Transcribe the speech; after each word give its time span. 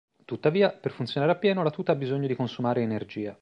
Tuttavia, 0.25 0.71
per 0.71 0.93
funzionare 0.93 1.31
appieno 1.31 1.61
la 1.61 1.69
tuta 1.69 1.91
ha 1.91 1.95
bisogno 1.95 2.25
di 2.25 2.33
consumare 2.35 2.81
energia. 2.81 3.29